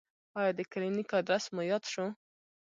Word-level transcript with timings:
ایا 0.39 0.51
د 0.57 0.59
کلینیک 0.71 1.09
ادرس 1.19 1.45
مو 1.53 1.61
یاد 1.71 1.83
شو؟ 1.91 2.05